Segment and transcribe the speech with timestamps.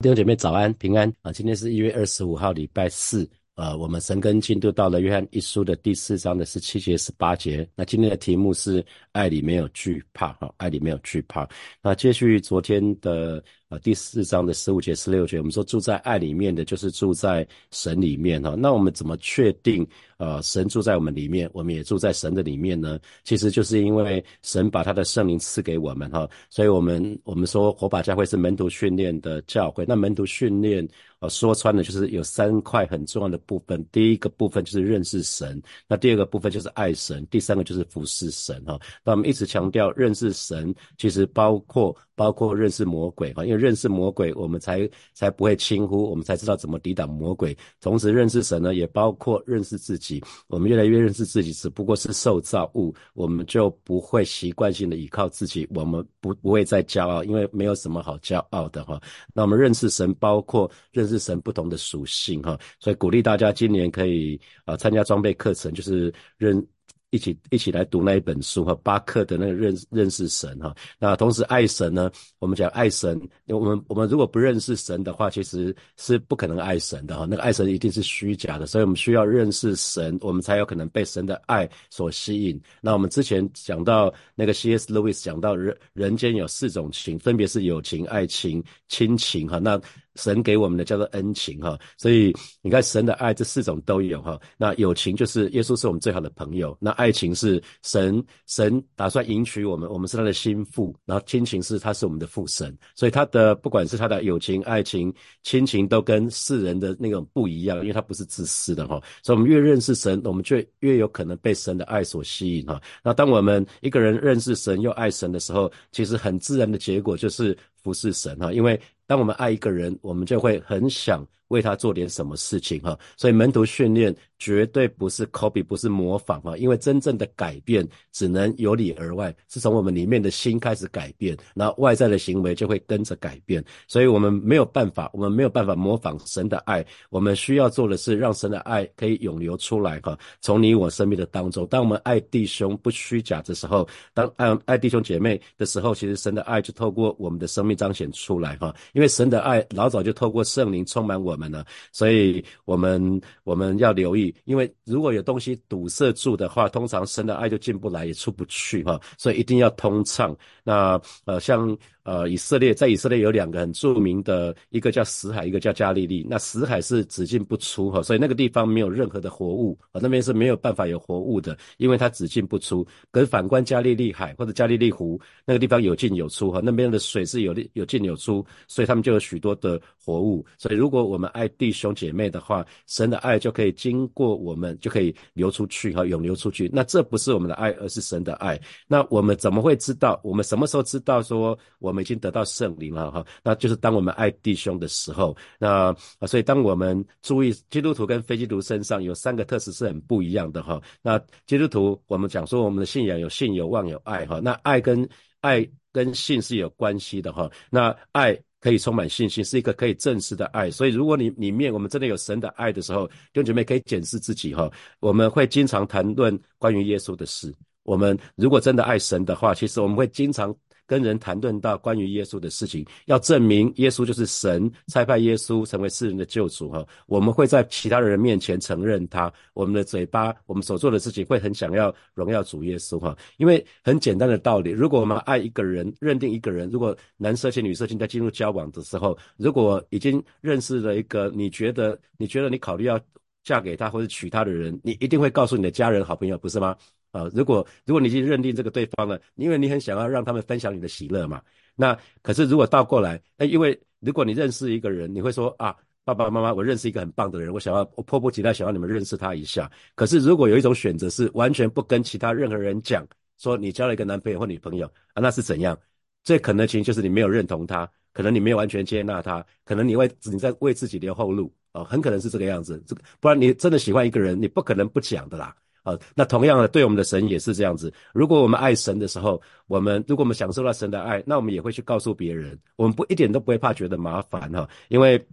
[0.00, 1.32] 弟兄姐妹早安平安啊！
[1.32, 3.28] 今天是一月二十五号，礼拜四。
[3.56, 7.68] 呃，我们神跟进度到了约翰一书的第四章的十七节、十八节。
[7.74, 11.48] 那今天的题目是爱里没有惧怕，哈，爱里没有惧怕。
[11.82, 18.54] 那接续昨天的呃第四章的十五节、十六节，我们说住在爱里面的就是住在神里面，哈。
[18.58, 19.86] 那我们怎么确定
[20.16, 22.98] 呃神住在我们里面，我们也住在神的里面呢？
[23.24, 26.28] 其实就是因为神把他的圣灵赐给我们，哈。
[26.48, 30.88] 所以我们我们说火把教会是门徒训练的教会，那门徒训练。
[31.20, 33.84] 呃，说穿了就是有三块很重要的部分。
[33.90, 38.78] 第一个部分就是认识神，那第二个部分就是爱神，第三个就是服侍神哈。
[39.02, 47.56] 那我们一直强调认识神，其实包括包括认识魔鬼哈，因为认识魔鬼，我们才才不会轻忽，我们才知道怎么抵挡魔鬼。
[47.80, 50.22] 同时认识神呢，也包括认识自己。
[50.46, 59.00] 我们越来越认识自己，只不过是受造物，我们就不会习惯性的依靠自己，我们不不会再骄傲，因为没有什么好骄傲的哈。
[59.34, 66.66] 那我们认识神，包括认识神不同的属性哈，所以鼓励大家今年可以啊参加装备课程，就是认。
[67.10, 70.74] 一起一起来读那一本书哈，巴克的那个认认识神哈。
[70.98, 77.26] 那同时爱神呢，我们讲爱神，我们我们如果不认识神的话，其实是不可能爱神的哈。
[77.28, 82.60] 那个爱神一定是虚假的，所以我们需要认识神，我们才有可能被神的爱所吸引。
[82.80, 84.92] 那我们之前讲到那个 C.S.
[84.92, 89.58] Lewis 讲到人人间有四种情，分别是友情、爱情、亲情哈。
[89.58, 89.80] 那
[90.18, 94.38] 神给我们的叫做恩情哈，所以你看神的爱这四种都有哈。
[94.56, 109.00] 那友情就是耶稣是我们最好的朋友，那爱情是神神打算迎娶我们，我们是他的心腹，然后亲情是他是我们的父神，所以他的不管是他的友情、爱情、亲情都跟世人的那种不一样，因为他不是自私的哈。
[109.22, 112.80] 所以我们越认识神，我们就越有可能被神的爱所吸引哈。
[113.04, 118.78] 那当我们一个人认识神又爱神的时候，其实很自然的结果就是服侍神哈，因为。
[119.08, 121.26] 当我们爱一个人，我们就会很想。
[121.48, 133.64] 为他做点什么事情哈，所以门徒训练绝对不是 copy，不是模仿哈，因为真正的改变只能由里而外，是从我们里面的心开始改变，那外在的行为就会跟着改变。
[133.86, 141.66] 所以我们没有办法，我们没有办法模仿神的爱，我们需要做的是让神的爱可以涌流出来哈，从你我生命的当中。
[141.68, 151.37] 当我们爱弟兄不虚假的时候，当爱爱弟兄姐妹的时候，其实神的爱就透过我们的生命彰显出来哈，因为神的爱老早就透过圣灵充满我。
[151.38, 151.64] 们呢？
[151.92, 159.00] 所以我们我们要留意，因为如果有东西堵塞住的话，通常神的爱就进不来，也出不去哈。
[159.16, 160.36] 所以一定要通畅。
[160.64, 161.78] 那呃，像。
[162.08, 166.26] 呃，以色列在以色列有两个很著名的，一个叫死海，一个叫加利利。
[166.26, 172.82] 那死海是只进不出哈，所以那个地方没有任何的活物啊，那边是没有办法有活物的，因为它只进不出。
[173.10, 180.42] 可是反观加利利海或者加利利湖那个地方有进有出哈，那边的水是有有进有出，所以他们就有许多的活物。
[180.56, 186.70] 所以如果我们爱弟兄姐妹的话，神的爱就可以经过我们，就可以流出去哈，涌流出去。
[186.72, 188.58] 那这不是我们的爱，而是神的爱。
[188.86, 190.18] 那我们怎么会知道？
[190.24, 191.97] 我们什么时候知道说我们？
[191.98, 195.92] 我已经得到圣灵了哈，那就是当我们爱弟兄的时候，那，
[196.28, 200.80] 所以当我们注意基督徒跟非基督徒身上有三个特质是很不一样的哈。
[201.02, 205.08] 那基督徒我们讲说我们的信仰有信有望有爱哈，那爱跟
[205.40, 207.50] 爱跟信是有关系的哈。
[207.68, 210.70] 那爱可以充满信心，是一个可以证实的爱。
[210.70, 214.70] 所以如果你里面我们真的有神的爱的时候，弟兄姐妹可以检视自己哈。
[215.00, 217.52] 我们会经常谈论关于耶稣的事。
[217.82, 220.54] 我们如果真的爱神的话，其实我们会经常。
[220.88, 226.84] 跟人谈论到关于耶稣的事情，要证明耶稣就是神差派耶稣成为世人的救主哈。
[227.06, 233.14] 我们会在其他的人面前承认他，我们的嘴巴，我们所做的事情会很想要荣耀主耶稣哈。
[233.36, 242.98] 因为很简单的道理，如果我们爱一个人，认定一个人，如果男色情女色情在进入交往的时候，如果已经认识了一个你觉得你觉得你考虑要
[243.44, 246.74] 嫁给他或者娶他的人，你一定会告诉你的家人好朋友，不是吗？
[247.10, 251.42] 啊，如果如果你已经认定这个对方了，因为你很想要让他们分享你的喜乐嘛，
[251.74, 255.74] 那可是如果倒过来，那因为如果你认识一个人，你会说啊，
[256.04, 259.70] 爸爸妈妈，我认识一个很棒的人，我想要我迫不及待想要你们认识他一下。
[259.94, 263.06] 可是如果有一种选择是完全不跟其他任何人讲，
[263.38, 265.78] 说你交了一个男朋友或女朋友啊，那是怎样？
[266.24, 272.82] 最可能的情就是你没有认同他，可能你没有完全接纳他，可能你为你在为自己留后路啊，很可能是这个样子。
[272.86, 275.56] 这个不然你真的喜欢一个人，你不可能不讲的啦。
[275.88, 277.92] 啊，那同样的，对我们的神也是这样子。
[278.12, 282.58] 如果我们爱神的时候，我们如果我们享受到神的爱，那我们也会去告诉别人。
[282.76, 285.24] 我们不一点都不会怕觉得麻烦哈，因为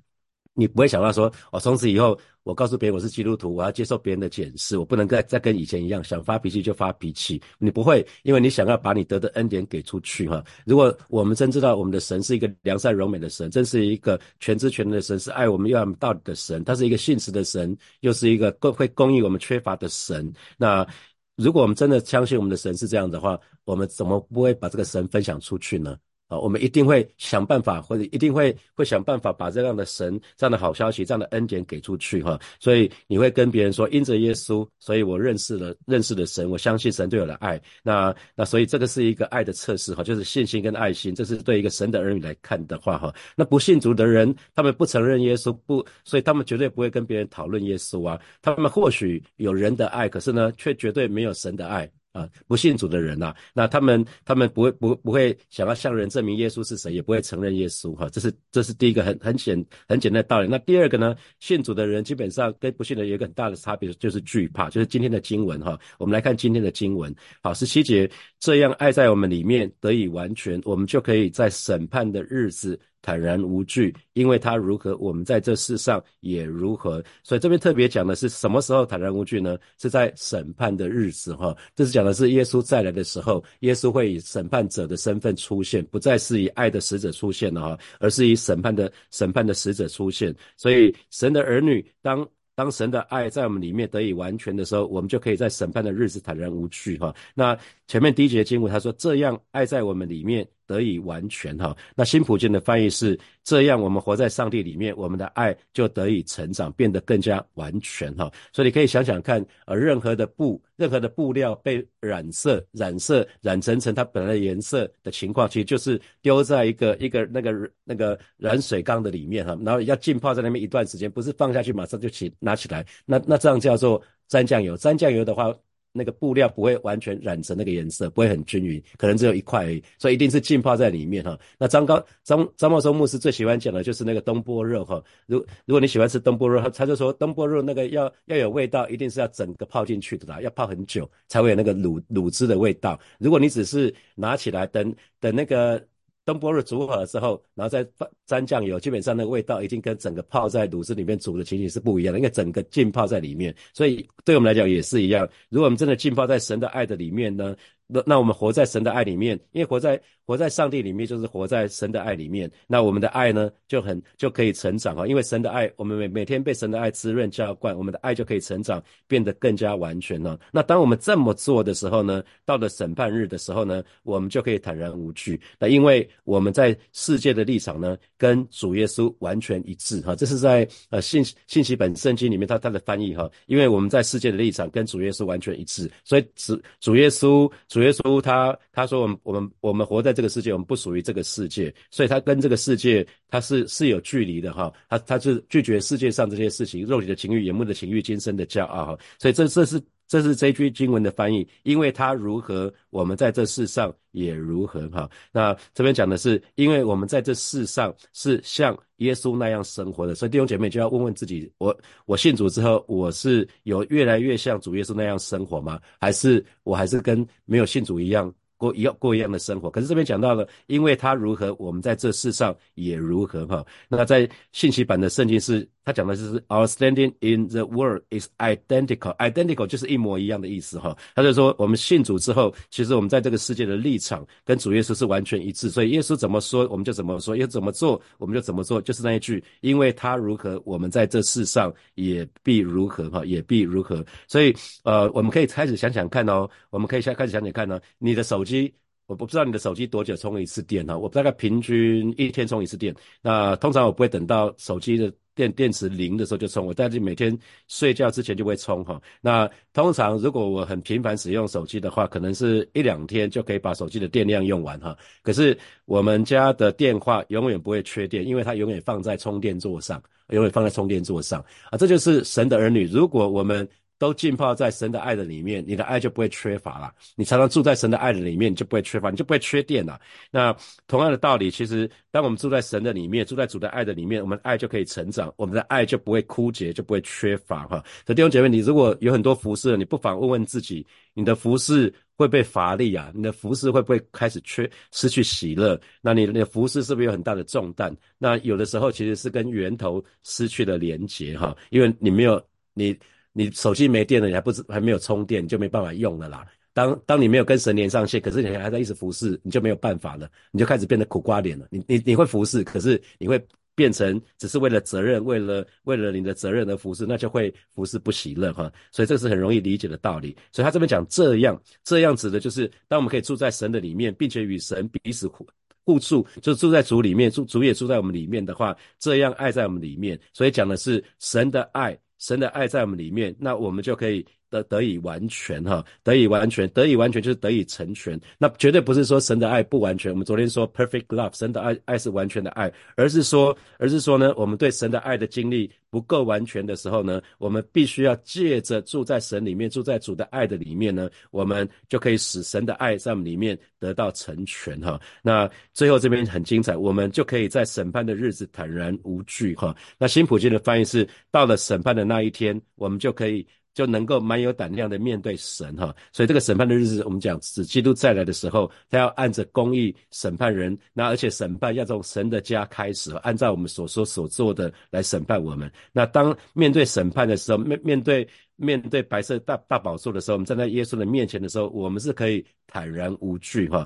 [0.57, 7.42] 你不会想到说，哦，从此以后我告诉别人我是基督徒，我要接受别人的检视，我不能再再跟以前一样想发脾气就发脾气。
[7.60, 10.42] 你不会，因为你想要把你得的恩典给出去哈。
[10.66, 20.31] 如果我们真知道我们的神是一个良善柔美的神，真是一个全知全能的神，是爱我们又爱我们到底的神，他是一个信实的神，又是一个供会供应我们缺乏的神。
[20.58, 20.88] 那
[21.36, 25.98] 如果我们真的相信我们的神是这样的话，我们怎么不会把这个神分享出去呢？
[26.27, 32.39] 啊，我们一定会想办法，或者一定会会想办法把这样的神、这样的好消息、这样的恩典给出去哈。
[32.60, 37.62] 所以你会跟别人说，因着耶稣，所以我认识了认识了神，我相信神对我的爱。
[37.83, 43.13] 那那所以这个是一个爱的测试哈，就是信心跟爱心，这是对一个神的儿女来看的话哈。
[43.36, 48.19] 那不信主的人，他们不承认耶稣，不，所以他们绝对不会跟别人讨论耶稣啊。
[48.42, 51.88] 他们或许有人的爱，可是呢，却绝对没有神的爱。
[52.15, 60.47] 啊，不信主的人呐，那他们他们不会不不会想要向人证明耶稣是谁，也不会承认耶稣哈，这是这是第一个很很简很简单的道理。
[60.47, 64.69] 那第二个呢，信主的人基本上跟不信的人有一个很大的差别，就是惧怕。
[64.69, 67.13] 就是今天的经文哈，我们来看今天的经文，
[67.44, 68.09] 好十七节，
[68.39, 72.79] 这样爱在我们里面得以完全，我们就可以在审判的日子。
[73.06, 77.04] 坦然无惧，因为他如何，我们在这世上也如何。
[77.22, 79.56] 所以这边特别讲的是什么时候坦然无惧呢？
[79.78, 90.36] 是在审判的日子，哈，这是讲的是耶稣再来的时候，耶稣会以审判者的身份出现，不再是以爱的使者出现了，哈，而是以审判的审判的使者出现。
[90.58, 92.28] 所以神的儿女当。
[92.58, 97.13] 当神的爱在我们里面得以完全的时候，我们就可以在审判的日子坦然无惧哈。
[97.34, 97.54] 那
[97.86, 101.75] 前面第一节经文他说这样爱在我们里面得以完全哈。
[101.95, 108.31] 那新普京的翻译是这样我们活在上帝里面，我们的爱就得以成长，变得更加完全哈。
[108.53, 122.31] 所以你可以想想看，呃，任何的布、任何的布料被染色、染色、染成成它本来的颜色的情况，其实就是丢在一个一个那个那个染水缸的里面哈，然后要浸泡在那边一段时间，不是放下去马上就起。
[122.39, 124.75] 拿起来，那那这样叫做沾酱油。
[124.77, 125.56] 沾酱油的话，
[125.95, 129.81] 那个布料不会完全染成那个颜色，不会很均匀，可能只有一块而已。
[129.97, 131.39] 所以一定是浸泡在里面哈。
[131.57, 135.01] 那张高张张茂松牧师最喜欢讲的就是那个东坡肉哈。
[135.25, 143.00] 如如果你喜欢吃东坡肉，他他就说东坡肉那个要要有味道，一定是要整个泡进去的啦，要泡很久才会有那个卤卤汁的味道。
[143.18, 145.81] 如果你只是拿起来等等那个。
[146.25, 147.88] 东坡肉煮好了之后，然后再
[148.25, 155.30] 沾酱油，基本上那个味道已经跟整个泡在卤汁里面煮的情形是不一样的，因为整个浸泡在里面，所以对我们来讲也是一样。
[155.50, 157.56] 如果我们真的浸泡在神的爱的里面呢？
[157.88, 162.50] 那那我们活在神的爱里面，因为活在活在上帝里面，就是活在神的爱里面。
[162.66, 170.40] 那我们的爱呢，就很就可以成长啊，因为神的爱，我们每每天被神的爱滋润浇灌，我们的爱就可以成长，变得更加完全了。
[170.52, 175.40] 那当我们这么做的时候呢，到了审判日的时候呢，我们就可以坦然无惧。
[175.60, 180.16] 那因为我们在世界的立场呢，跟主耶稣完全一致哈。
[180.16, 187.48] 这是在呃信信息本圣经里面他他的翻译哈，因为我们在世界的立场跟主耶稣完全一致，所以主主耶稣。
[187.75, 199.77] 主耶稣他他说我们我们我们活在这个世界，我们不属于这个世界，所以他跟这个世界他是是有距离的哈，他他是拒绝世界上这些事情，肉体的情欲、眼目的情欲、今生的骄傲哈，所以这这是。
[200.07, 205.10] 这是这句经文的翻译，因为他如何，我们在这世上也如何哈。
[205.31, 211.75] 那这边讲的是，因为我们在这世上是像耶稣那样生活的，所以弟兄姐妹就要问问自己：我
[212.06, 215.80] 我信主之后，我是有越来越像主耶稣那样生活吗？
[216.00, 218.34] 还是我还是跟没有信主一样？
[218.58, 223.66] 过一样过一样的生活，可是这边讲到了，因为他如何，我们在这世上也如何哈。
[223.90, 230.98] 那在信息版的圣经是，他讲的就是 our standing in the world is identical，identical 就是一模一样的意思哈。
[231.13, 244.06] 他就说我们信主之后，其实我们在这个世界的立场跟主耶稣是完全一致，所以耶稣怎么说我们就怎么说，耶稣怎么做我们就怎么做，就是那一句，因为他如何，我们在这世上也必如何哈，也必如何。
[244.27, 248.46] 所以呃，我们可以开始想想看哦，我们可以先开始想想看呢，你的手。
[248.46, 248.72] 机，
[249.08, 252.96] 我不知道你的手机多久充一次电哈，我大概平均一天充一次电。
[253.24, 257.38] 那通常我不会等到手机的电电池零的时候就充，我大概每天
[257.68, 259.00] 睡觉之前就会充哈。
[259.22, 264.98] 那通常如果我很频繁使用手机的话，可能是一两天就可以把手机的电量用完哈。
[265.22, 271.77] 可是我们家的电话永远不会缺电，因为它永远放在充电座上，永远放在充电座上啊。
[271.77, 276.94] 这就是神的儿女，如果我们都浸泡在神的爱的里面，你的爱就不会缺乏了。
[277.16, 280.00] 你常常住在神的爱的里面，你就不会缺乏，你就不会缺电了。
[280.30, 280.56] 那
[280.88, 287.84] 同样的道理，其实当我们住在神的里面，住在主的爱的里面，我们的爱就可以成长，我们的爱就不会枯竭，就不会缺乏哈。
[288.06, 293.12] 所以弟兄姐妹，你如果有很多服饰，你不妨问问自己，你的服饰会不会乏力啊？
[293.16, 295.80] 你的服饰会不会开始缺失去喜乐？
[296.02, 297.96] 那你的服饰是不是有很大的重担？
[298.18, 302.94] 那有的时候其实是跟源头失去了连结哈，因为你没有你。
[303.38, 306.48] 你手机没电了，你还不知还没有充电，你就没办法用了啦。
[306.72, 311.68] 当当你没有跟神连上线，可是你还在一直服侍，你就没有办法了，你就开始变得苦瓜脸了。
[311.70, 313.38] 你你你会服侍，可是你会
[313.75, 318.72] 变成只是为了责任，为了为了你的责任而服侍，那就会服侍不喜乐哈。
[318.89, 320.34] 所以这是很容易理解的道理。
[320.54, 325.46] 所以他这边讲这样这样子的，就是当我们可以住在神的里面，并且与神彼此互
[325.86, 330.20] 互助，就住在主里面，主主也住在我们里面的话，这样爱在我们里面。
[330.34, 331.98] 所以讲的是神的爱。
[332.17, 338.20] 神的爱在我们里面，那我们就可以得得以完全哈，得以完全，得以完全就是得以成全。
[338.38, 340.12] 那绝对不是说神的爱不完全。
[340.12, 354.98] 我们昨天说 perfect love，神的爱爱是完全的爱，而是说，而是说呢，我们对神的爱的经历不够完全的时候呢，我们必须要借着住在神里面，住在主的爱的里面呢，我们就可以使神的爱在我们里面得到成全哈。
[355.22, 359.75] 那最后这边很精彩，我们就可以在审判的日子坦然无惧哈。
[359.98, 362.06] 那新普京的翻译是到了审判的。
[362.06, 363.44] 那一天，我们就可以
[363.75, 375.70] 就能够蛮有胆量的面对神哈，所以这个审判的日子，我们讲指基督再来的时候，他要按着公义审判人，那而且审判要从神的家开始，按照我们所说所做的来审判我们。
[375.91, 383.86] 那当面对审判的时候，面面对面对白色大大宝座的时候，我们站在耶稣的面前的时候，我们是可以坦然无惧哈。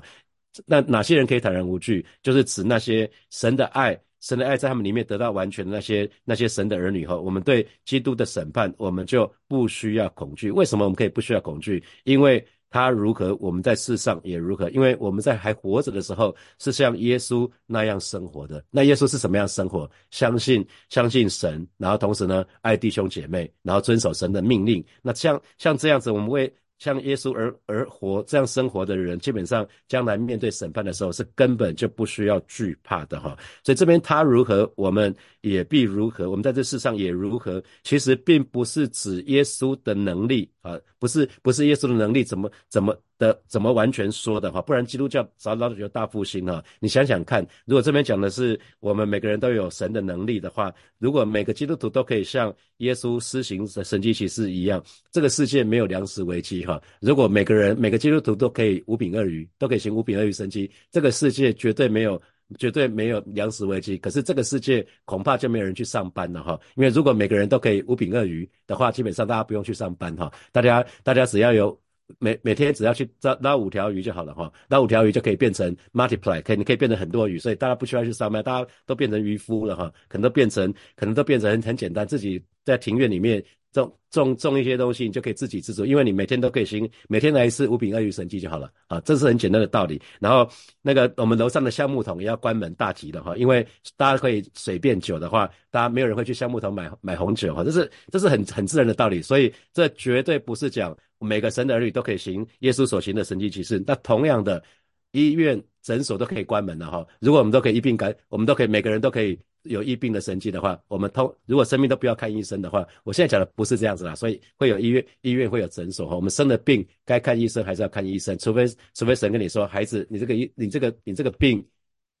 [0.66, 2.06] 那哪些人可以坦然无惧？
[2.22, 4.00] 就是指那些神的爱。
[4.20, 10.50] 神的爱在他们里面得到完全的那些那些神的儿女后，我们对基督的审判，我们就不需要恐惧。
[10.50, 11.82] 为什么我们可以不需要恐惧？
[12.04, 14.70] 因为他如何，我们在世上也如何。
[14.70, 18.64] 因为我们在还活着的时候，是像耶稣那样生活的。
[18.70, 19.90] 那耶稣是什么样生活？
[20.10, 24.84] 相信相信神，然后同时呢，爱弟兄姐妹，然后遵守神的命令。
[25.02, 26.52] 那像像这样子，我们为。
[26.80, 33.38] 像耶稣而而活这样生活的人，基本上将来面对审判的时候是根本就不需要惧怕的哈。
[33.62, 37.62] 所以这边他如何，我们也必如何，我们在这世上也如何。
[37.84, 42.96] 其实并不是指耶稣的能力啊，不是不是耶稣的能力怎么怎么。
[43.20, 46.64] 的怎么完全说的话，不然基督教早早就大复兴了。
[46.80, 56.80] 你想想看，如果这边讲的是我们每个人都有神的能力的话，如果每个基督徒都可以像耶稣施行的神迹奇事一样，这个世界没有粮食危机哈。
[56.98, 62.18] 如果每个人每个基督徒都可以五饼二鱼，都可以行五饼二鱼神迹，这个世界绝对没有
[62.58, 63.96] 绝对没有粮食危机。
[63.98, 71.78] 可是这个世界恐怕就没有人去上班了哈，因为如果每个人都可以五饼二鱼的话，基本上大家不用去上班哈，大家大家只要有。
[72.18, 83.40] 每每天只要去捞捞五条鱼就好了哈，捞五条鱼就可以变成 multiply，可以你可以变成很多鱼，所以大家不需要去上班，大家都变成渔夫了哈，可能都变成可能都变成很简单，自己在庭院里面
[83.72, 90.00] 种种种一些东西，你就可以自给自足，因为你每天都可以行，每天来一次五饼二鱼神迹就好了啊，这是很简单的道理。
[90.18, 90.48] 然后
[90.82, 100.96] 那个我们楼上的橡木桶也要关门大吉的哈，因为大家可以随便酒的话，大家没有人会去橡木桶买买红酒哈，这是这是很很自然的道理，所以这绝对不是讲。
[101.22, 104.64] 每个神的儿女都可以行耶稣所行的神迹奇事，那同样的，
[105.12, 107.06] 医院诊所都可以关门了哈。
[107.20, 116.16] 如果我们都可以一并改，我们都可以每个人都可以有疫病的神迹的话，我们通如果生命都不要看医生的话，我现在讲的不是这样子啦，所以会有医院，医院会有诊所哈。
[116.16, 121.64] 我们生了病该看医生还是要看医生，除非除非神跟你说，孩子，你这个医你这个你这个病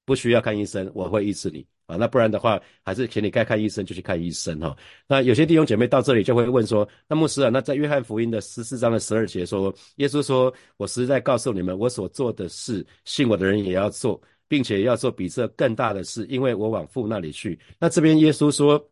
[0.04, 1.66] 不需要看医生，我会医治你。
[1.86, 4.76] 啊，那不然的话，还是请你该看医生就去看医生哈。
[5.08, 17.58] 那有些弟兄姐妹到这里就会问说，那牧师啊，那在约翰福音的十四章的十二节说，耶稣说，我实在告诉你们，我所做的事，信我的人也要做，并且要做比这更大的事，因为我往父那里去。
[17.78, 18.84] 那这边耶稣说。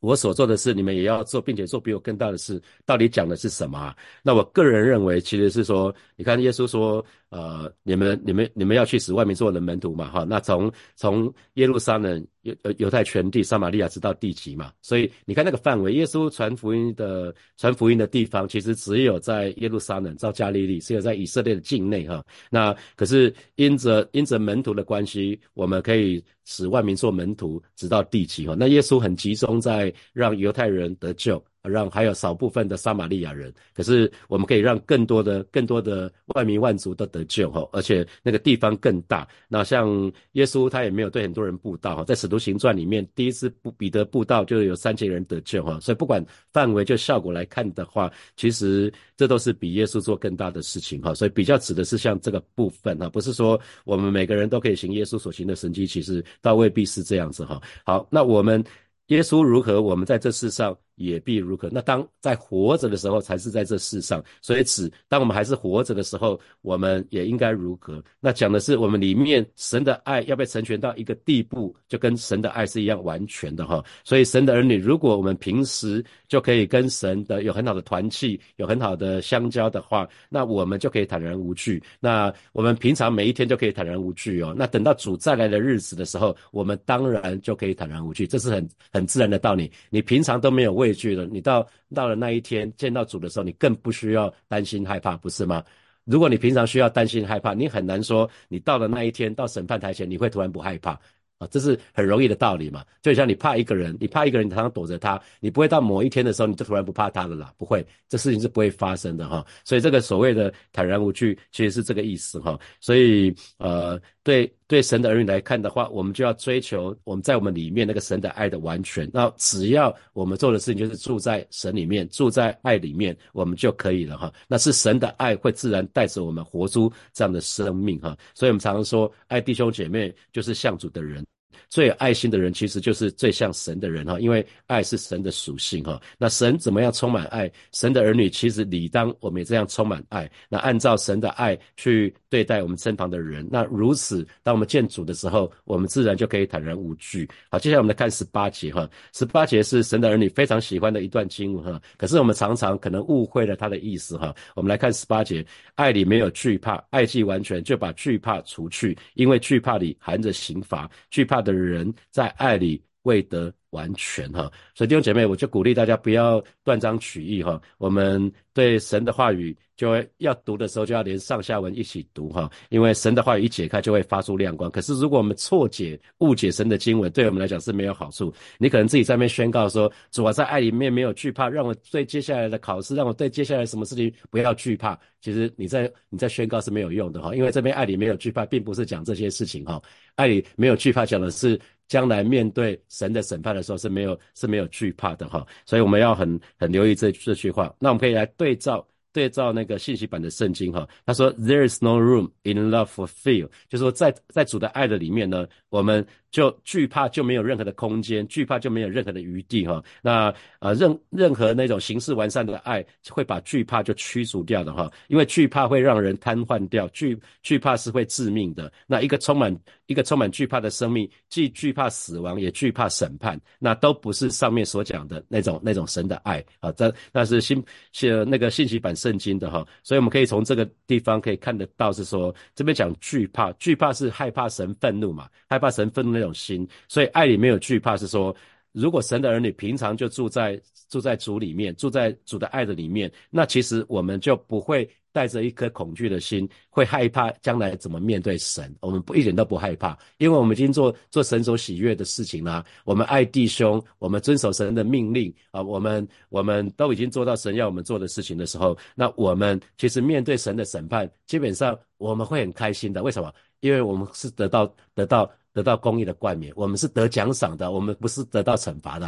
[0.00, 2.62] 我所做的事，你们也要做，并且做比我更大的事。
[2.84, 3.92] 到底讲的是什么？
[4.22, 10.24] 那我个人认为，其实是说，你看耶稣说，呃，你们、你们、你们要去使外面做人门徒嘛，哈。
[10.24, 14.72] 那从从耶路撒冷、犹犹太全地、撒玛利亚直到地极嘛。
[14.80, 22.24] 所以你看那个范围，耶稣传福音的传福音的地方，其实只有在耶路撒冷、照加利利，只有在以色列的境内，哈。
[22.50, 26.24] 那可是因着因着门徒的关系，我们可以。
[26.48, 28.54] 使万民做门徒，直到地极哈。
[28.56, 31.44] 那耶稣很集中在让犹太人得救。
[31.66, 39.26] 让还有少部分的撒玛利亚人，可是我们可以让更多的、更多的万民万族都得救哈，而且那个地方更大。
[39.48, 57.60] 那像耶稣他也没有对很多人布道哈，在使徒行传里面第一次布彼得布道就有三千人得救哈，所以不管范围就效果来看的话，其实这都是比耶稣做更大的事情哈，所以比较指的是像这个部分哈，不是说我们每个人都可以行耶稣所行的神迹，其实倒未必是这样子哈。
[57.84, 58.62] 好，那我们
[59.08, 60.76] 耶稣如何，我们在这世上。
[60.96, 61.70] 也必如何。
[61.70, 64.22] 那当在活着的时候，才是在这世上。
[64.42, 68.02] 所以，指当我们还是活着的时候，我们也应该如何？
[68.20, 73.82] 那讲的是我们里面神的爱要被成全到一个地步，就跟神的爱是一样完全的哈。
[74.04, 81.82] 所以，神的儿女，如果我们平时就可以跟神的有很好的团契，有很好的相交的话，那我们就可以坦然无惧。
[82.00, 84.54] 那我们平常每一天就可以坦然无惧哦。
[84.56, 88.26] 那等到主再来的日子的时候，我们当然就可以坦然无惧。
[88.26, 89.70] 这是很很自然的道理。
[89.90, 95.64] 你平常都没有为畏惧了，你到到了那一天见到主的时候，你更不需要担心害怕，不是吗？
[96.04, 100.92] 如果你平常需要担心害怕，你很难说你到了那一天到审判台前，你会突然不害怕
[101.38, 102.84] 啊，这是很容易的道理嘛。
[103.02, 109.44] 就像你怕一个人，你怕一个人，常常躲着他，你不会到某一天的时候，你就突然不怕他了啦，不会，这事情是不会发生的哈。
[109.64, 112.58] 所以这个所谓的坦然无惧，其实是这个意思哈。
[112.80, 114.00] 所以呃。
[114.26, 119.08] 对对，神的儿女来看的话，我们就要追求我们在我们里面那个神的爱的完全。
[119.12, 124.32] 那只要我们做的事情就是住在神里面，住在爱里面，我们就可以了哈。
[124.48, 128.18] 那是神的爱会自然带着我们活出这样的生命哈。
[128.34, 131.24] 所以我们常常说，爱弟兄姐妹就是像主的人。
[131.68, 136.00] 最有爱心的人，其实就是最像神的人哈，因为爱是神的属性哈。
[136.16, 137.50] 那神怎么样充满爱？
[137.72, 140.30] 神的儿女其实理当我们也这样充满爱。
[140.48, 147.26] 那按照神的爱去对待我们身旁的人，那如此，当我们见主的时候，我们自然就可以坦然无惧。
[147.48, 148.86] 好，接下来我们来看十八节哈。
[149.14, 151.80] 十八节是神的儿女非常喜欢的一段经文哈。
[151.96, 154.34] 可是我们常常可能误会了他的意思哈。
[154.54, 161.36] 我们来看十八节，爱里没有惧怕，爱既完全，就把惧怕除去，因为惧怕里含着刑罚，惧怕。
[161.36, 167.60] 的人在爱里未得完全哈，所以弟兄姐妹，我就鼓励大家不要断章取义哈。
[167.76, 174.70] 我们对神的话语，就要读的时候就要连上下文一起读哈，因为神的话语一解开就会发出亮光。
[174.70, 178.32] 可是如果我们错解、误解神的经文，对我们来讲是没有好处。
[178.58, 184.98] 你可能自己在那边宣告说，主啊，在爱里面没有惧怕，让我对接下来的考试，让我对接下来什么事情不要惧怕。
[185.20, 189.82] 其实你在你在宣告是没有用的哈，因为这边爱里没有惧怕，并不是讲这些事情哈。
[190.14, 197.74] 爱里没有惧怕，讲的是将来面对神的审判的时候是没有是没有惧怕的哈，所以我们要很很留意这这句话。
[197.78, 206.06] 那我们可以来对照对照那个信息版的圣经哈，他说 There is no room in love for fear，就是说在在主的爱的里面呢，我们。
[206.30, 209.82] 就惧怕就没有任何的空间，惧怕就没有任何的余地哈。
[210.02, 214.90] 那呃任任何那种形式完善的爱，会把惧怕就驱逐掉的哈。
[215.08, 218.70] 因为惧怕会让人瘫痪掉，惧惧怕是会致命的。
[218.86, 226.72] 那一个充满一个充满惧怕的生命，既惧怕死亡，也惧怕审判，那都不是上面所讲的那种那种神的爱啊。
[226.72, 229.66] 这那是新信那个信息版圣经的哈。
[229.84, 236.16] 所以我们可以从这个地方可以看得到，是说这边讲惧怕，惧怕是害怕神愤怒嘛，害怕神愤怒。
[236.26, 238.34] 种心，所以爱里没有惧怕，是说，
[238.72, 248.72] 如果神的儿女平常就住在住在主里面，住在主的爱的里面，那其实我们就不会带着一颗恐惧的心，会害怕将来怎么面对神。
[248.80, 252.64] 我们不一点都不害怕，因为我们已经做做神所喜悦的事情啦。
[252.84, 263.02] 我们爱弟兄，我们遵守神的命令啊，我们我们都已经做到神要我们做的事情的时候，那我们其实面对神的审判，基本上我们会很开心的。
[263.02, 263.32] 为什么？
[263.60, 265.28] 因为我们是得到得到。
[265.56, 269.06] 得到公益的冠冕，我们是得奖赏的，我们不是得到惩罚的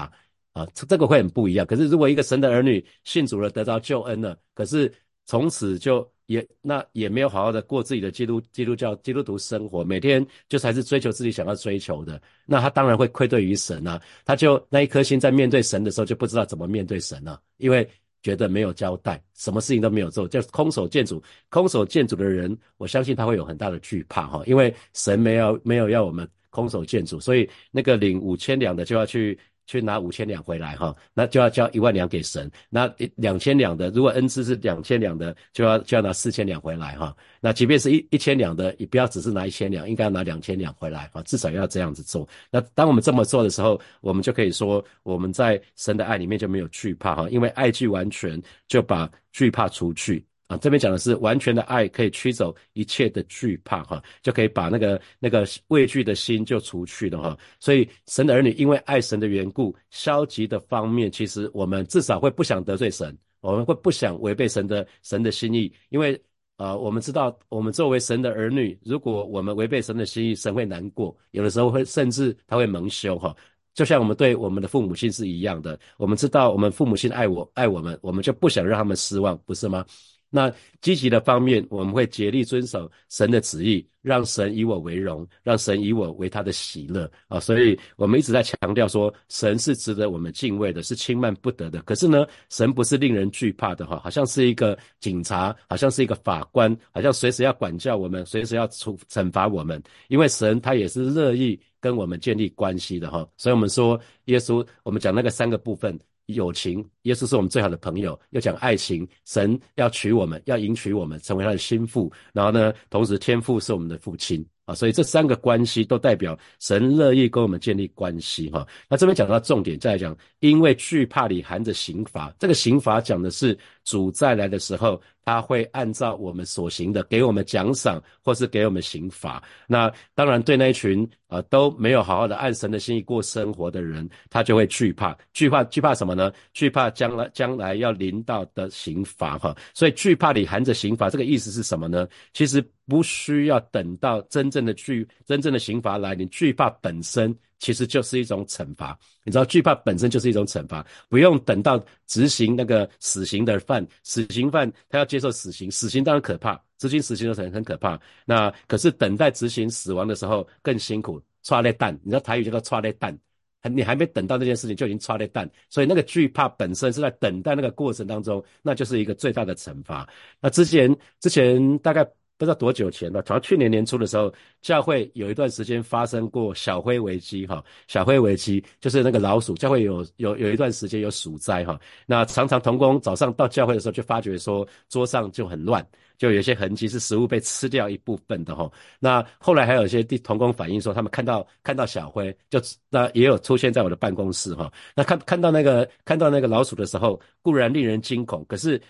[0.55, 1.67] 啊，这个会很不一样。
[1.67, 4.91] 可是如果一个神的儿女信主了，得到救恩了，可是
[5.27, 17.87] 从此就也那也没有好好的过自己的基督基督教基督徒生活，每天就还是追求自己想要追求的，那他当然会愧对于神啊，他就那一颗心在面对神的时候就不知道怎么面对神了，因为
[18.23, 21.23] 觉得没有交代，什么事情都没有做，就空手见主。
[21.51, 26.27] 空手见主的人，我相信他会有很大的惧怕哈，因为神没有没有要我们。
[26.51, 32.51] 空手建筑，所以那个领五千两的就要去去拿五千两回来哈，那就要交一万两给神。
[32.71, 37.15] 那两千两的，如果恩赐是两千两的，就要就要拿四千两回来哈。
[37.41, 42.27] 那即便是一一千两的，也不要只是拿一千两，应该要拿两千两回来啊，至少要这样子做。
[42.51, 50.25] 那当我们这么做的时候，我们就可以说我们在神的爱里面就没有惧怕哈，因为爱具完全，就把惧怕除去。
[50.49, 57.39] 啊，这边讲的是完全的爱可以驱走一切的惧怕哈，就可以把那个那个畏惧的心就除去了哈。
[57.61, 66.19] 所以神的儿女因为爱神的缘故，消极的方面其实我们至少会不想得罪神，我们会不想违背神的神的心意，因为
[66.57, 73.37] 啊我们知道我们作为神的儿女，如果我们违背神的心意，神会难过，有的时候会甚至他会蒙羞哈。
[73.75, 79.85] 就像我们对我们的父母亲是一样的，我们知道我们父母亲爱我爱我们，我们就不想让他们失望，不是吗？
[80.31, 87.41] 那积极的方面，我们会竭力遵守神的旨意，让神以我为荣，让神以我为他的喜乐啊！
[87.41, 91.81] 所以我们一直在强调说，神是值得我们敬畏的，是轻慢不得的。
[91.83, 99.83] 可是呢，神不是令人惧怕的哈，好像是一个警察，好像是一个法官，好像随时要管教我们，随时要处惩罚我们。
[100.09, 105.99] 因为神他也是乐意跟我们建立关系的哈，所以我们说耶稣，我们讲那个三个部分。
[106.29, 108.19] 友情，耶稣是我们最好的朋友。
[108.31, 112.13] 要讲爱情，神要娶我们，要迎娶我们，成为他的心腹。
[112.33, 118.67] 然后呢，同时天父是我们的父亲啊，所以这三个关系都代表神乐意跟我们建立关系哈。
[118.91, 123.59] 那这边讲到重点，再来讲，因为惧怕里含着刑罚，这个刑罚讲的是
[123.89, 125.01] 主再来的时候。
[125.29, 129.43] 他会按照我们所行的给我们奖赏，或是给我们刑罚。
[129.67, 136.33] 那当然，对那一群啊都没有好好的按神的心意过生活的人，他就会惧怕，惧怕，惧怕什么呢？
[136.55, 139.55] 惧怕将来将来要临到的刑罚哈。
[139.75, 142.09] 所以惧怕里含着刑罚，这个意思是什么呢？
[142.33, 147.37] 其实不需要等到真正的惧真正的刑罚来临，惧怕本身。
[147.59, 158.01] 其实就是一种惩罚，你知道惧怕本身就是一种惩罚，不用等到执行那个死刑的犯，死刑犯他要接受死刑，死刑当然可怕，执行死刑的时候很可怕。
[158.25, 163.19] 那可是等待执行死亡的时候更辛苦，抓类蛋，你知道台语叫做抓类蛋，
[163.65, 170.09] 你还没等到那件事情就已经抓类蛋，所以那个惧怕本身是在等待那个过程当中，那就是一个最大的惩罚。
[170.41, 172.09] 那之前之前大概。
[172.39, 185.85] 不知道多久前了，好像去年年初的时候，教会有一段时间发生过小灰危机，哈，小灰危机就是那个老鼠，教会有有有一段时间有鼠灾，哈，那常常童工早上到教会的时候就发觉说桌上就很乱，
[186.17, 188.71] 就有些痕迹是食物被吃掉一部分的，哈，
[189.01, 198.81] 那后来还有一些童工反映说他们看到看到小灰，就那也有出现在我的办公室，哈，那看看到那个看到那个老鼠的时候，固然令人惊恐，可是。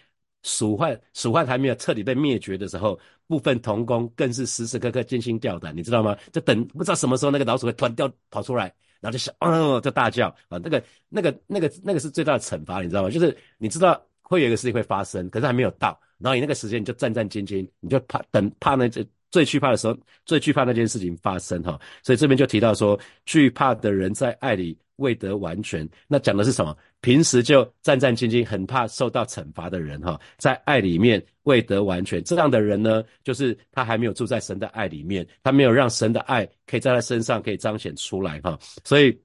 [0.42, 6.16] 鼠患，鼠患还没有彻底被灭绝的时候，部分童工更是时时刻刻惊心吊胆，你知道吗？
[6.32, 10.58] 就等不知道什么时候那个老鼠会突然掉跑出来，然后就想，哦，就大叫啊！
[10.62, 13.10] 那个那个那个那个是最大的惩罚，你知道吗？
[13.10, 21.78] 就是你知道会有一个事情会发生，可是还没有到，然后你那个时间你就战战兢兢，你就怕等怕那只最惧怕的时候，最惧怕那件事情发生哈。
[22.02, 24.78] 所以这边就提到说，惧怕的人在爱里。
[24.98, 26.76] 未得完全，那讲的是什么？
[27.02, 39.16] 平时就战战兢兢，很怕受到惩罚的人，哈，在爱里面未得完全，这样的人呢，就是他还没有住在神的爱里面，他没有让神的爱可以在他身上可以彰显出来，哈，所以，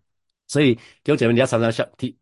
[0.47, 2.15] 所以弟兄姐妹，你要常常想提。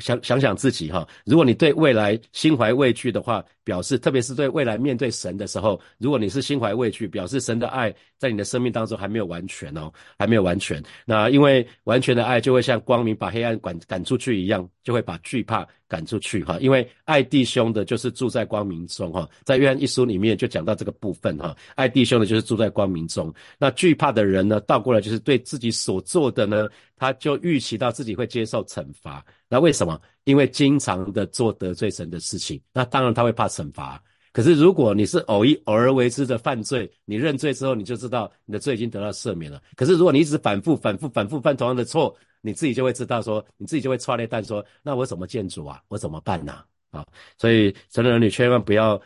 [0.00, 10.82] 想想想自己哈，如果你对未来心怀畏惧的话，表示特别是对未来面对神的时候，如果你是心怀畏惧，表示神的爱在你的生命当中还没有完全哦，还没有完全。
[11.04, 16.56] 那因为完全的爱就会像光明把黑暗赶赶出去一样，就会把惧怕赶出去哈。
[16.60, 23.34] 因为爱弟兄的就是住在光明中哈，在约翰一书里面就讲到这个部分哈，爱弟兄的就是住在光明中。
[23.58, 26.66] 那惧怕的人呢，倒过来就是对自己所做的呢。
[26.96, 29.98] 他就预期到自己会接受惩罚，那为什么？
[30.24, 33.98] 因为经常的做得罪神的事情，那当然他会怕惩罚。
[34.32, 39.60] 可是如果你是偶一偶尔为之的犯罪，你认罪之后，你就知道你的罪已经得到赦免了。
[39.74, 45.82] 可是如果你一直反复、反复、反复犯同样的错，你自己就会知道说，你自己就会抓裂但说，那我怎么建筑啊？
[45.88, 46.64] 我怎么办呢？
[46.90, 47.06] 啊，
[47.38, 49.00] 所以神的儿女千万不要。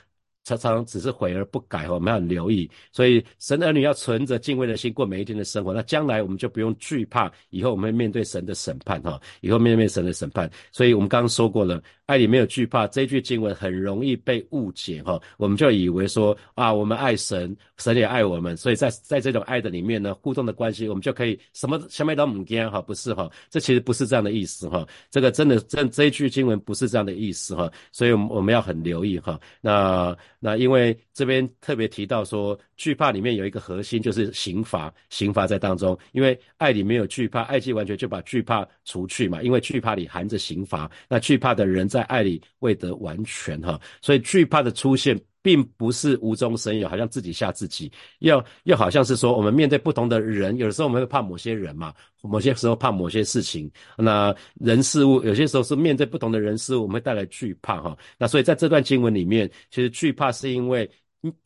[0.45, 11.83] 常常只是悔而不改，我们要留意，所以神儿女要存着敬畏的心过每一天的生活，那将来我们就不用惧怕，以后我们面对神的审判哈，以后面对神的审判，所以我们刚刚说过了。
[12.07, 32.59] 爱里没有惧怕，这句经文很容易被误解哈，我们就以为说啊，我们爱神，神也爱我们，所以在在这种爱的里面呢，互动的关系，我们就可以什么什么都唔惊哈，不是哈，这其实不是这样的意思哈，这个真的这这一句经文不是这样的意思哈，所以我们我们要很留意哈，那那因为这边特别提到说。
[32.77, 35.97] 惧怕里面有一个核心，就是刑罚，刑罚在当中。
[36.11, 39.41] 因为爱里没有惧怕，爱既完全就把惧怕除去嘛。
[39.43, 43.81] 因为惧怕里含着刑罚，那惧怕的人在爱里未得完全哈。
[44.03, 57.95] 所以惧怕的出现并不是无中生有，好像自己吓自己，又又好像是说，我们面对不同的人，有的时候我们会怕某些人嘛，某些时候怕某些事情，那人事物有些时候是面对不同的人事物，我们会带来惧怕哈。
[58.17, 60.91] 那所以在这段经文里面，其实惧怕是因为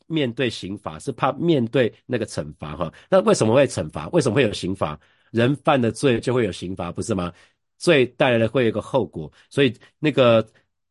[0.06, 2.92] 面对刑罚，是怕面对那个惩罚哈。
[3.10, 4.08] 那为什么会惩罚？
[4.10, 4.96] 为什么会有刑罚？
[5.32, 7.32] 人犯的罪就会有刑罚，不是吗？
[7.78, 10.48] 罪带来的会有一个后果，所以那个。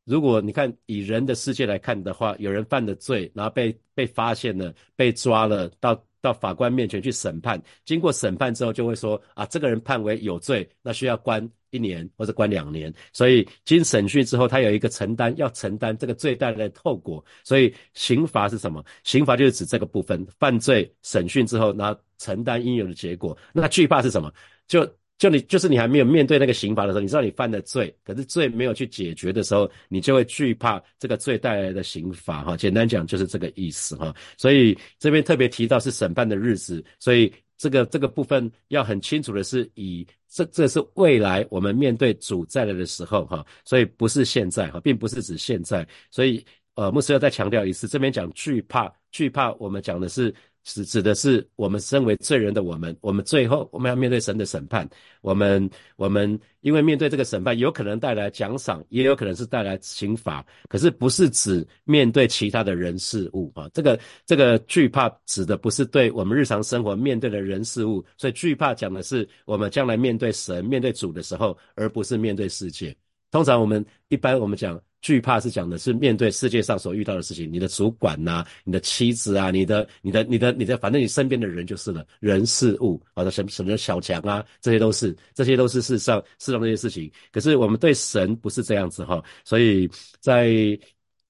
[0.07, 12.91] 如果你看以人的世界来看的话，有人犯了罪，然后被被发现了，被抓了，到到法官面前去审判，经过审判之后，就会说啊，这个人判为有罪，那需要关一年或者关两年。
[13.11, 17.23] 所以经审讯之后，他有一个承担，要承担这个罪带来的后果。
[17.43, 18.81] 所以刑罚是什么？
[19.03, 23.37] 刑罚就是指这个部分，犯罪审讯之后，然后承担应有的结果。
[23.51, 24.33] 那惧怕是什么？
[24.67, 24.89] 就。
[25.17, 32.55] 就你就是你还没有面对那个刑罚的时候，你知道你犯的罪，可是罪没有去解决的时候，你就会惧怕这个罪带来的刑罚哈。
[32.55, 34.13] 简单讲就是这个意思哈。
[34.37, 45.87] 所以这边特别提到是审判的日子，所以这个这个部分要很清楚的是，以这这是未来我们面对主再来的时候哈，所以不是现在哈，并不是指现在。
[46.11, 50.31] 所以呃，牧师要再强调一次，这边讲惧怕，惧怕我们讲的是。
[50.67, 54.87] 指指的是我们身为罪人的我们，我们最后我们要面对神的审判。
[55.21, 60.45] 我们我们因为面对这个审判，有可能带来奖赏，也有可能是带来刑罚。
[60.67, 63.69] 可是不是指面对其他的人事物啊。
[63.73, 72.93] 这个这个惧怕指的不是对我们日常生活面对的人事物，所以惧怕讲的是我们将来面对神、面对主的时候，而不是面对世界。
[73.31, 74.77] 通常我们一般我们讲。
[75.01, 87.11] 惧怕是讲的是面对世界上所遇到的事情，你的主管呐，你的妻子啊，你的、你的、你的、你的，反正你身边的人就是了，人事物，好的什什么小强啊，这些都是，这些都是世上世上这些事情。
[87.31, 90.77] 可是我们对神不是这样子哈，所以在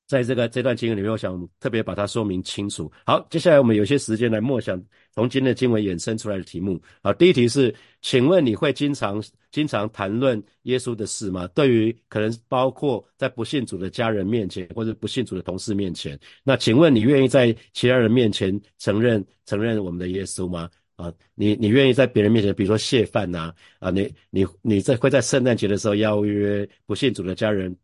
[0.07, 2.91] 在这个这段经文里面，我想特别把它说明清楚。
[3.05, 4.81] 好，接下来我们有些时间来默想。
[5.13, 11.47] 从今天的经文衍生出来的题目，好，第一题是，请问你会经常经常谈论耶稣的事吗？
[11.55, 20.69] 对于可能包括在不信主的家人面前，或者不信主的同事面前，那请问你愿意在其他人面前承认承认我们的耶稣吗？
[20.97, 27.75] 啊，你你愿意在别人面前，比如说谢饭呐，啊，你你你在会在圣诞节的时候邀约不信主的家人、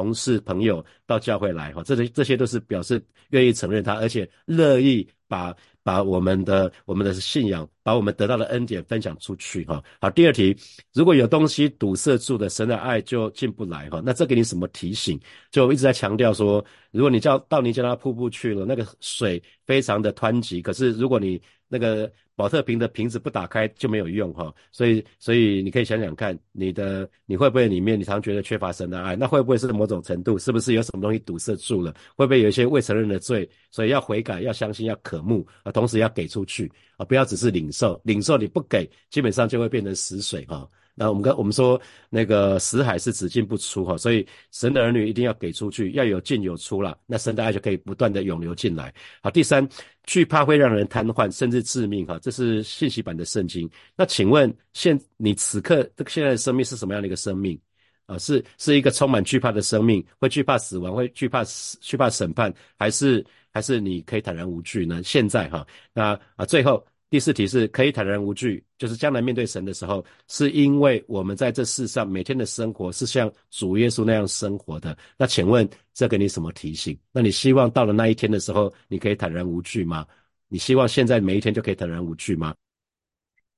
[0.00, 5.54] 同事、朋友到教会来，哈，这些这些都是表示愿意承认他，而且乐意把。
[5.82, 9.82] 把我们的我们的信仰，把我们得到的恩典分享出去哈。
[10.00, 10.56] 好，第二题，
[10.94, 14.00] 如果有东西堵塞住的，神的爱就进不来哈。
[14.04, 15.18] 那这给你什么提醒？
[15.50, 22.08] 就一直在强调说，如果你叫到尼加拉瀑布去了，那个水非常的湍急，可是如果你那个。
[22.36, 29.14] 保特瓶的瓶子不打开就没有用哈，所以所以你可以想想看，你的你会不会里面你常觉得缺乏神的爱？
[29.14, 30.38] 那会不会是某种程度？
[30.38, 31.94] 是不是有什么东西堵塞住了？
[32.16, 33.46] 会不会有一些未承认的罪？
[33.70, 40.68] 所以要悔改，要相信，要渴慕啊，同时要给出去啊，不要只是领受，领受你不给，基本上就会变成死水哈。
[40.94, 48.92] 那我们跟我们说，那个死海是只进不出哈，所以神的儿女一定要给出去，要有进有出了，那神的爱就可以不断的涌流进来。
[49.22, 49.66] 好，第三，
[50.04, 53.70] 惧怕会让人瘫痪甚至致命哈，这是信息版的圣经。
[53.96, 57.58] 那请问现你此刻这个现在的生命是什么样的一个生命
[58.04, 58.18] 啊？
[58.18, 65.02] 是是一个充满惧怕的生命，会惧怕死亡，会惧怕死惧怕审判，还是还是你可以坦然无惧呢？
[65.02, 66.84] 现在哈，那啊最后。
[67.10, 74.96] 第四题是可以坦然无惧，就是将来面对神的时候，是因为我们在这世上每天的生活是像主耶稣那样生活的。
[75.18, 76.96] 那请问这给你什么提醒？
[77.10, 80.06] 那你希望到了那一天的时候，你可以坦然无惧吗？
[80.46, 82.54] 你希望现在每一天就可以坦然无惧吗？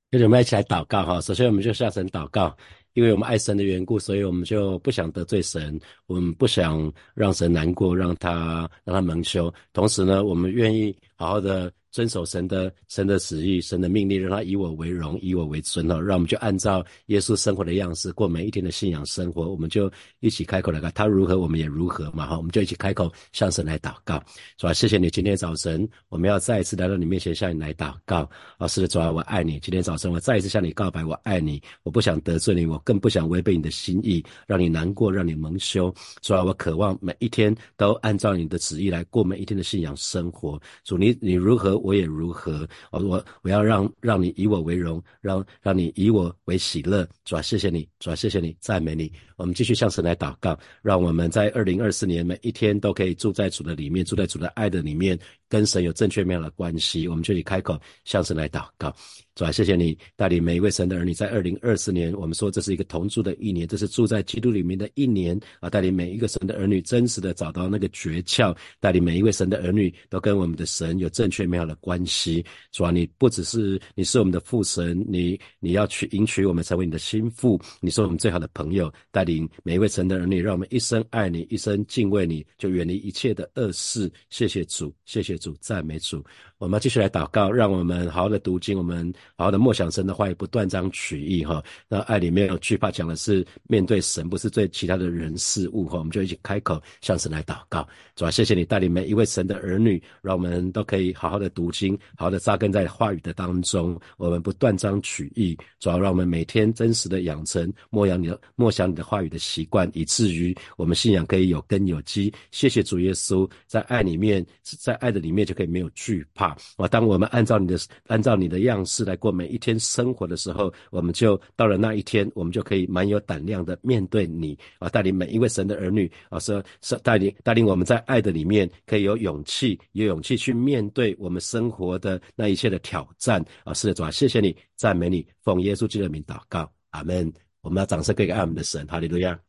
[0.09, 1.21] 那我们一起来祷告哈。
[1.21, 2.57] 首先我们就下神祷告，
[2.93, 9.53] 因为我们爱神的缘故，所以我们就不想得罪神，我们不想让神难过，让他让他蒙羞。
[9.73, 11.71] 同时呢，我们愿意好好的。
[11.93, 16.01] 遵守神的神的旨意，神的命令，让他以我为荣，以我为尊哦。
[16.01, 19.47] 让我们就按照耶稣生活的样式过每一天的信仰生活。
[19.47, 22.35] 我们就一起开口来看，他如何，我们也如何嘛哈。
[22.35, 24.15] 我们就一起开口向神来祷告，
[24.57, 24.73] 是吧？
[24.73, 28.27] 谢谢你，今天早晨我们要再一次来到你面前向你来祷告。
[28.57, 29.59] 啊，是的，主啊，我爱你。
[29.59, 31.61] 今天早晨我再一次向你告白，我爱你。
[31.83, 35.93] 我不想得罪你，我更不想违背你的心意，让你难过，让你蒙羞。
[36.23, 40.59] 主啊，我渴望每一天都按照你的旨意来过每一天的信仰生活。
[40.83, 41.82] 主，你你如何？
[41.83, 42.65] 我也如何？
[42.91, 47.07] 我我我要让让你以我为荣，让让你以我为喜乐。
[47.25, 49.11] 主啊，谢谢你，主啊，谢谢你，赞美你。
[49.37, 55.17] 我们继续向神来祷告，让我们在二零二四年每一天都可以住在主的里面，住在主的爱的里面。
[55.49, 58.91] 跟神有正确美好的关系，我们就以开口向神来祷告。
[59.35, 65.69] 主啊，谢谢你带领每一位神的儿女，在二零二四年，我们说这是一个同住的一年，这是住在基督里面的一年啊！
[65.69, 72.43] 带领每一个神的儿女，真实的找到那个诀窍，带领每一位神的儿女，都跟我们的神有正确美好的关系。
[72.71, 78.91] 主啊，你不只是你是我们的父神，你你要去迎娶我们成为你的心腹，你是我们最好的朋友。
[79.11, 84.11] 带领每一位神的儿女，让我们一生爱你，一生敬畏你，就远离一切的恶事。
[84.29, 86.23] 谢谢主，谢谢主，赞美主。
[86.57, 91.61] 我们继续来祷告，让我们好好的读经，我们好好的默想神的话语，不断章取义哈。
[91.89, 95.97] 那爱里面有惧怕，讲的是面对神，不是对其他的人事物哈。
[95.97, 103.99] 我们就一起开口向神来祷告，主啊，谢谢你带领每一位神的儿女，让我们都可以好好的读经，好好的扎根在话语的当中。
[104.17, 112.33] 我们不断章取义，主要让我们每天真实的养成默想你的默想你的话语的习惯，以至于我们信仰可以有根有基。
[112.49, 116.57] 谢谢主耶稣，在爱里面，在爱的里面就可以没有惧怕。
[116.77, 116.87] 啊！
[116.87, 124.89] 当我们按照你的按照你的样式来过每一天生活的时候，我们就到了那一天，我们就可以蛮有胆量的面对你啊！
[124.89, 133.75] 带领每一位神的儿女啊，是是带领带领我们在爱的里面，可以有勇气，有勇气去面对我们生活的那一切的挑战啊！
[133.75, 137.31] 是的，主啊，谢谢你，赞美你，奉耶稣基督的名祷告，阿门。
[137.63, 139.39] 我们要掌声给个爱我们的神，哈利路亚。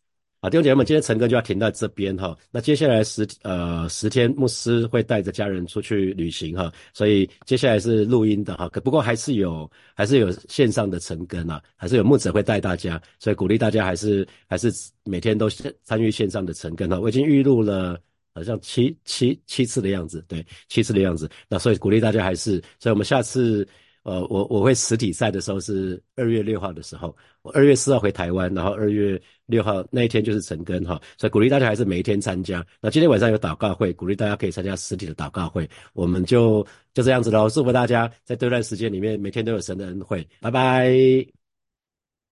[0.40, 2.36] 好，弟兄姐妹们，今天陈哥就要停到这边哈。
[2.52, 8.68] 那接下来十呃十天，牧师会带着家人出去旅行哈，所以接下来是录音的哈。
[8.68, 14.72] 可不过还是有还是有线上的陈根啊，还是有牧者会带大家，所以鼓励大家还是还是
[15.02, 15.48] 每天都
[15.82, 17.00] 参与线上的陈根哈。
[17.00, 17.98] 我已经预录了
[18.32, 21.28] 好像七七七次的样子，对，七次的样子。
[21.48, 23.66] 那所以鼓励大家还是，所以我们下次。
[24.04, 32.64] 呃，我我会实体赛的时候是二月六号的时候，我二月四号回台湾，然后二月六号那一天就是成根哈，所以鼓励大家还是每一天参加。
[32.80, 41.43] 那今天晚上有祷告会，鼓励大家可以参加实体的祷告会，我们就就这样子喽，祝福大家在这段时间里面每天都有神的恩惠，拜拜。